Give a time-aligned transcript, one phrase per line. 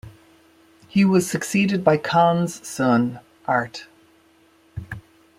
[0.87, 3.85] He was succeeded by Conn's son Art.